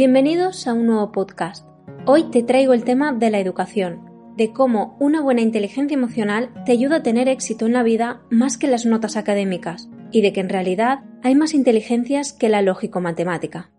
[0.00, 1.66] Bienvenidos a un nuevo podcast.
[2.06, 6.72] Hoy te traigo el tema de la educación, de cómo una buena inteligencia emocional te
[6.72, 10.40] ayuda a tener éxito en la vida más que las notas académicas, y de que
[10.40, 13.72] en realidad hay más inteligencias que la lógico-matemática.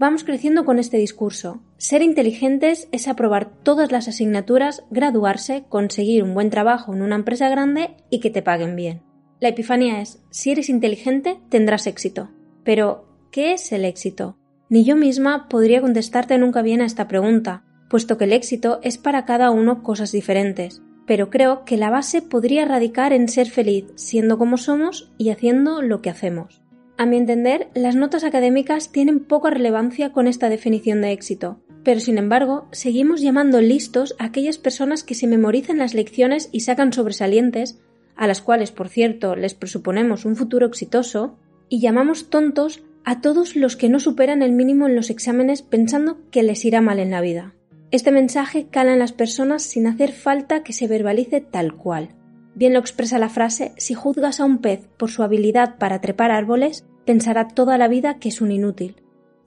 [0.00, 1.62] Vamos creciendo con este discurso.
[1.76, 7.48] Ser inteligentes es aprobar todas las asignaturas, graduarse, conseguir un buen trabajo en una empresa
[7.48, 9.02] grande y que te paguen bien.
[9.38, 12.28] La epifanía es, si eres inteligente, tendrás éxito.
[12.64, 14.39] Pero, ¿qué es el éxito?
[14.70, 18.98] Ni yo misma podría contestarte nunca bien a esta pregunta, puesto que el éxito es
[18.98, 23.86] para cada uno cosas diferentes, pero creo que la base podría radicar en ser feliz
[23.96, 26.62] siendo como somos y haciendo lo que hacemos.
[26.96, 31.98] A mi entender, las notas académicas tienen poca relevancia con esta definición de éxito, pero
[31.98, 36.92] sin embargo, seguimos llamando listos a aquellas personas que se memorizan las lecciones y sacan
[36.92, 37.80] sobresalientes,
[38.14, 43.56] a las cuales, por cierto, les presuponemos un futuro exitoso, y llamamos tontos a todos
[43.56, 47.10] los que no superan el mínimo en los exámenes pensando que les irá mal en
[47.10, 47.54] la vida.
[47.90, 52.10] Este mensaje cala en las personas sin hacer falta que se verbalice tal cual.
[52.54, 56.30] Bien lo expresa la frase, si juzgas a un pez por su habilidad para trepar
[56.30, 59.02] árboles, pensará toda la vida que es un inútil.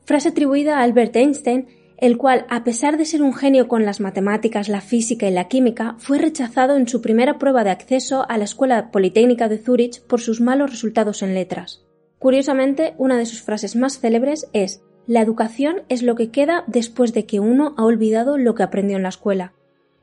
[0.06, 4.02] Frase atribuida a Albert Einstein, el cual, a pesar de ser un genio con las
[4.02, 8.38] matemáticas, la física y la química, fue rechazado en su primera prueba de acceso a
[8.38, 11.86] la Escuela Politécnica de Zúrich por sus malos resultados en letras.
[12.24, 17.14] Curiosamente, una de sus frases más célebres es La educación es lo que queda después
[17.14, 19.52] de que uno ha olvidado lo que aprendió en la escuela.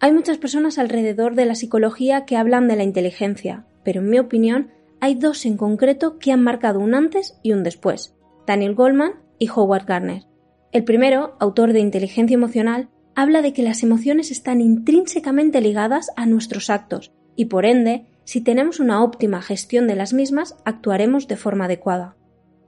[0.00, 4.18] Hay muchas personas alrededor de la psicología que hablan de la inteligencia, pero en mi
[4.18, 4.68] opinión
[5.00, 8.14] hay dos en concreto que han marcado un antes y un después,
[8.46, 10.24] Daniel Goldman y Howard Gardner.
[10.72, 16.26] El primero, autor de Inteligencia Emocional, habla de que las emociones están intrínsecamente ligadas a
[16.26, 21.34] nuestros actos y por ende si tenemos una óptima gestión de las mismas, actuaremos de
[21.34, 22.14] forma adecuada.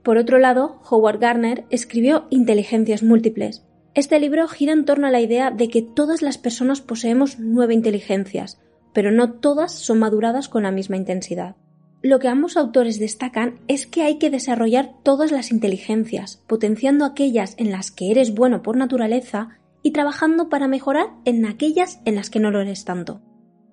[0.03, 3.63] Por otro lado, Howard Gardner escribió Inteligencias múltiples.
[3.93, 7.73] Este libro gira en torno a la idea de que todas las personas poseemos nueve
[7.73, 8.59] inteligencias,
[8.91, 11.55] pero no todas son maduradas con la misma intensidad.
[12.01, 17.55] Lo que ambos autores destacan es que hay que desarrollar todas las inteligencias, potenciando aquellas
[17.57, 22.29] en las que eres bueno por naturaleza y trabajando para mejorar en aquellas en las
[22.29, 23.21] que no lo eres tanto.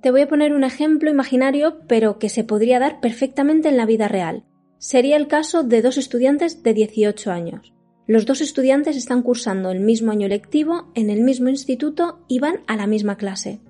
[0.00, 3.84] Te voy a poner un ejemplo imaginario, pero que se podría dar perfectamente en la
[3.84, 4.44] vida real.
[4.78, 7.75] Sería el caso de dos estudiantes de 18 años.
[8.06, 12.61] Los dos estudiantes están cursando el mismo año lectivo en el mismo instituto y van
[12.66, 13.61] a la misma clase.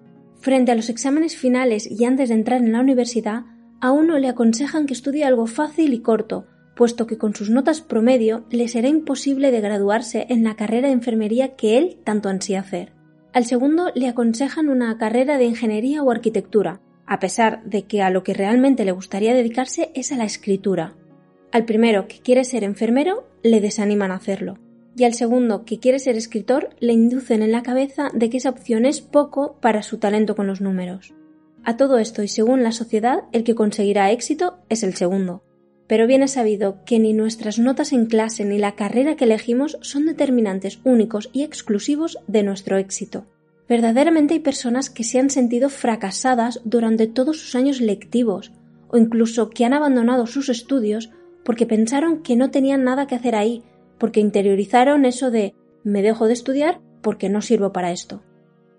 [0.41, 3.43] Frente a los exámenes finales y antes de entrar en la universidad,
[3.81, 7.81] a uno le aconsejan que estudie algo fácil y corto, puesto que con sus notas
[7.81, 12.61] promedio le será imposible de graduarse en la carrera de enfermería que él tanto ansía
[12.61, 13.00] hacer.
[13.33, 18.11] Al segundo le aconsejan una carrera de ingeniería o arquitectura, a pesar de que a
[18.11, 20.95] lo que realmente le gustaría dedicarse es a la escritura.
[21.53, 24.59] Al primero, que quiere ser enfermero, le desaniman a hacerlo.
[24.97, 28.51] Y al segundo, que quiere ser escritor, le inducen en la cabeza de que esa
[28.51, 31.15] opción es poco para su talento con los números.
[31.63, 35.43] A todo esto y según la sociedad, el que conseguirá éxito es el segundo
[35.91, 39.77] pero bien es sabido que ni nuestras notas en clase ni la carrera que elegimos
[39.81, 43.27] son determinantes únicos y exclusivos de nuestro éxito.
[43.69, 48.53] Verdaderamente hay personas que se han sentido fracasadas durante todos sus años lectivos,
[48.87, 51.11] o incluso que han abandonado sus estudios
[51.45, 53.65] porque pensaron que no tenían nada que hacer ahí,
[53.99, 58.23] porque interiorizaron eso de me dejo de estudiar porque no sirvo para esto.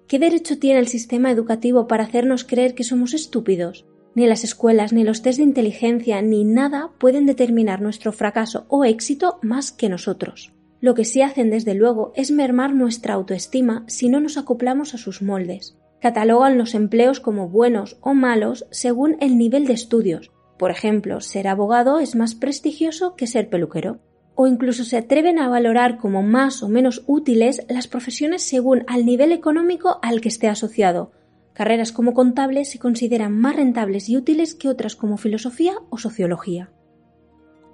[0.07, 3.85] ¿Qué derecho tiene el sistema educativo para hacernos creer que somos estúpidos?
[4.13, 8.83] Ni las escuelas, ni los test de inteligencia, ni nada pueden determinar nuestro fracaso o
[8.83, 10.53] éxito más que nosotros.
[10.81, 14.97] Lo que sí hacen, desde luego, es mermar nuestra autoestima si no nos acoplamos a
[14.97, 15.77] sus moldes.
[16.01, 20.31] Catalogan los empleos como buenos o malos según el nivel de estudios.
[20.57, 23.99] Por ejemplo, ser abogado es más prestigioso que ser peluquero.
[24.33, 29.05] O incluso se atreven a valorar como más o menos útiles las profesiones según al
[29.05, 31.11] nivel económico al que esté asociado,
[31.53, 36.71] Carreras como contable se consideran más rentables y útiles que otras como filosofía o sociología.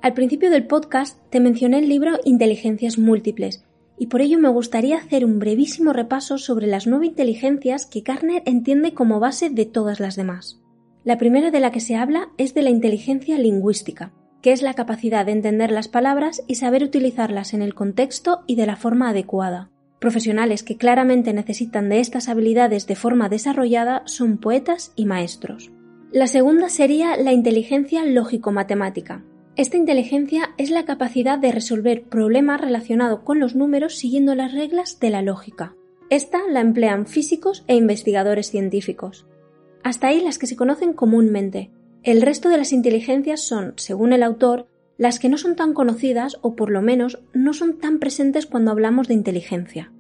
[0.02, 3.64] Al principio del podcast te mencioné el libro Inteligencias Múltiples,
[3.98, 8.44] y por ello me gustaría hacer un brevísimo repaso sobre las nueve inteligencias que Carner
[8.46, 10.60] entiende como base de todas las demás.
[11.04, 14.76] La primera de la que se habla es de la inteligencia lingüística, que es la
[14.76, 19.10] capacidad de entender las palabras y saber utilizarlas en el contexto y de la forma
[19.10, 19.72] adecuada.
[20.00, 25.72] Profesionales que claramente necesitan de estas habilidades de forma desarrollada son poetas y maestros.
[26.12, 29.24] La segunda sería la inteligencia lógico-matemática.
[29.56, 35.00] Esta inteligencia es la capacidad de resolver problemas relacionados con los números siguiendo las reglas
[35.00, 35.76] de la lógica.
[36.12, 39.26] Esta la emplean físicos e investigadores científicos.
[39.84, 41.72] Hasta ahí las que se conocen comúnmente.
[42.04, 44.68] El resto de las inteligencias son, según el autor,
[44.98, 48.72] las que no son tan conocidas o por lo menos no son tan presentes cuando
[48.72, 49.92] hablamos de inteligencia.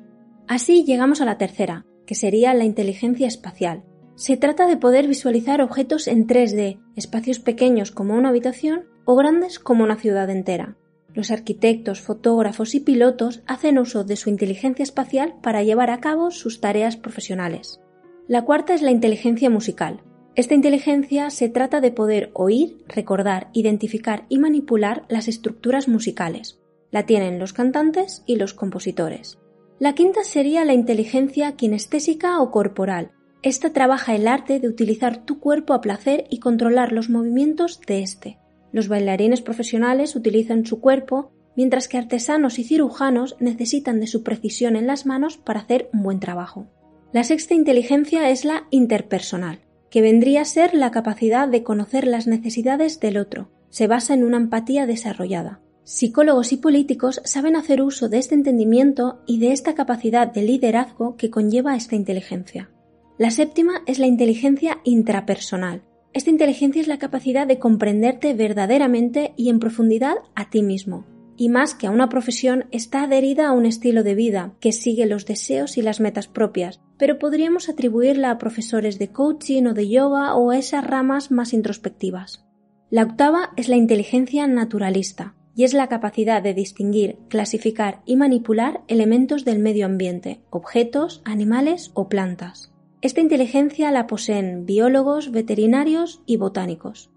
[0.47, 3.83] Así llegamos a la tercera, que sería la inteligencia espacial.
[4.15, 9.59] Se trata de poder visualizar objetos en 3D, espacios pequeños como una habitación o grandes
[9.59, 10.77] como una ciudad entera.
[11.13, 16.31] Los arquitectos, fotógrafos y pilotos hacen uso de su inteligencia espacial para llevar a cabo
[16.31, 17.79] sus tareas profesionales.
[18.27, 20.01] La cuarta es la inteligencia musical.
[20.37, 26.59] Esta inteligencia se trata de poder oír, recordar, identificar y manipular las estructuras musicales.
[26.91, 29.39] La tienen los cantantes y los compositores.
[29.79, 33.09] La quinta sería la inteligencia kinestésica o corporal.
[33.41, 38.03] Esta trabaja el arte de utilizar tu cuerpo a placer y controlar los movimientos de
[38.03, 38.37] éste.
[38.71, 44.75] Los bailarines profesionales utilizan su cuerpo, mientras que artesanos y cirujanos necesitan de su precisión
[44.75, 46.67] en las manos para hacer un buen trabajo.
[47.11, 52.27] La sexta inteligencia es la interpersonal, que vendría a ser la capacidad de conocer las
[52.27, 53.49] necesidades del otro.
[53.69, 55.61] Se basa en una empatía desarrollada.
[55.83, 61.15] Psicólogos y políticos saben hacer uso de este entendimiento y de esta capacidad de liderazgo
[61.15, 62.69] que conlleva esta inteligencia.
[63.17, 65.81] La séptima es la inteligencia intrapersonal,
[66.17, 71.05] esta inteligencia es la capacidad de comprenderte verdaderamente y en profundidad a ti mismo.
[71.37, 75.05] Y más que a una profesión, está adherida a un estilo de vida que sigue
[75.05, 79.87] los deseos y las metas propias, pero podríamos atribuirla a profesores de coaching o de
[79.87, 82.43] yoga o a esas ramas más introspectivas.
[82.89, 88.81] La octava es la inteligencia naturalista, y es la capacidad de distinguir, clasificar y manipular
[88.87, 92.71] elementos del medio ambiente, objetos, animales o plantas.
[93.01, 97.09] Esta inteligencia la poseen biólogos, veterinarios y botánicos.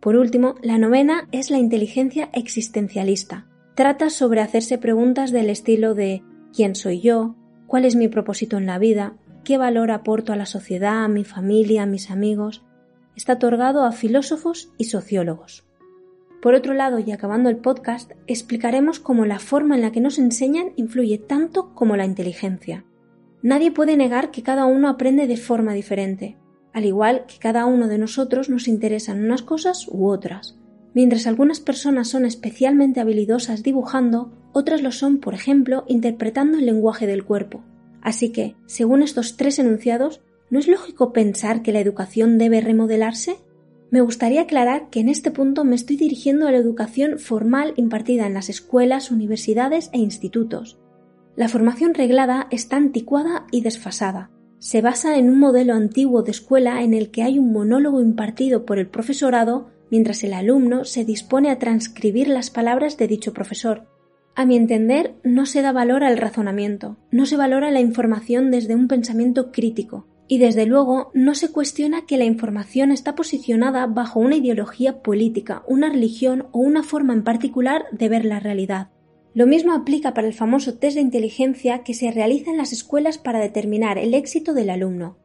[0.00, 3.46] Por último, la novena es la inteligencia existencialista.
[3.76, 6.22] Trata sobre hacerse preguntas del estilo de
[6.54, 7.34] ¿quién soy yo?
[7.66, 9.18] ¿Cuál es mi propósito en la vida?
[9.44, 12.64] ¿Qué valor aporto a la sociedad, a mi familia, a mis amigos?
[13.16, 15.66] Está otorgado a filósofos y sociólogos.
[16.40, 20.18] Por otro lado, y acabando el podcast, explicaremos cómo la forma en la que nos
[20.18, 22.86] enseñan influye tanto como la inteligencia.
[23.42, 26.38] Nadie puede negar que cada uno aprende de forma diferente,
[26.72, 30.58] al igual que cada uno de nosotros nos interesan unas cosas u otras.
[30.96, 37.06] Mientras algunas personas son especialmente habilidosas dibujando, otras lo son, por ejemplo, interpretando el lenguaje
[37.06, 37.62] del cuerpo.
[38.00, 43.36] Así que, según estos tres enunciados, ¿no es lógico pensar que la educación debe remodelarse?
[43.90, 48.26] Me gustaría aclarar que en este punto me estoy dirigiendo a la educación formal impartida
[48.26, 50.78] en las escuelas, universidades e institutos,
[51.36, 54.30] la formación reglada está anticuada y desfasada.
[54.58, 58.64] Se basa en un modelo antiguo de escuela en el que hay un monólogo impartido
[58.64, 63.88] por el profesorado mientras el alumno se dispone a transcribir las palabras de dicho profesor.
[64.34, 68.74] A mi entender, no se da valor al razonamiento, no se valora la información desde
[68.74, 74.20] un pensamiento crítico, y desde luego no se cuestiona que la información está posicionada bajo
[74.20, 78.90] una ideología política, una religión o una forma en particular de ver la realidad.
[79.34, 83.18] Lo mismo aplica para el famoso test de inteligencia que se realiza en las escuelas
[83.18, 85.18] para determinar el éxito del alumno.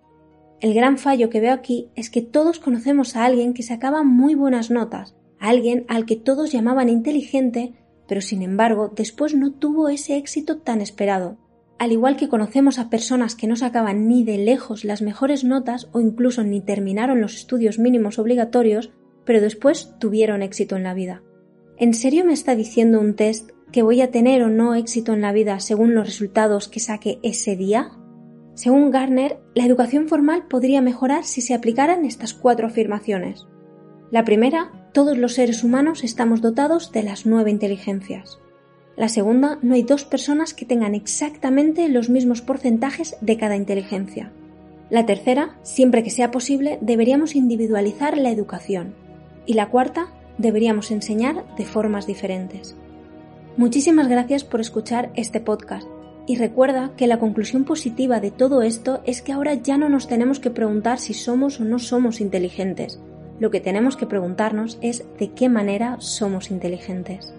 [0.62, 4.36] El gran fallo que veo aquí es que todos conocemos a alguien que sacaba muy
[4.36, 7.74] buenas notas, a alguien al que todos llamaban inteligente,
[8.08, 11.38] pero sin embargo después no tuvo ese éxito tan esperado.
[11.80, 15.90] Al igual que conocemos a personas que no sacaban ni de lejos las mejores notas
[15.94, 18.92] o incluso ni terminaron los estudios mínimos obligatorios,
[19.26, 21.24] pero después tuvieron éxito en la vida.
[21.78, 25.22] ¿En serio me está diciendo un test que voy a tener o no éxito en
[25.22, 27.94] la vida según los resultados que saque ese día?
[28.62, 33.48] Según Garner, la educación formal podría mejorar si se aplicaran estas cuatro afirmaciones.
[34.12, 38.38] La primera, todos los seres humanos estamos dotados de las nueve inteligencias.
[38.96, 44.32] La segunda, no hay dos personas que tengan exactamente los mismos porcentajes de cada inteligencia.
[44.92, 48.94] La tercera, siempre que sea posible, deberíamos individualizar la educación.
[49.48, 52.76] Y la cuarta, deberíamos enseñar de formas diferentes.
[53.58, 55.88] Muchísimas gracias por escuchar este podcast
[56.28, 60.08] y recuerda que la conclusión positiva de todo esto es que ahora ya no nos
[60.08, 63.00] tenemos que preguntar si somos o no somos inteligentes.
[63.40, 67.34] Lo que tenemos que preguntarnos es de qué manera somos inteligentes.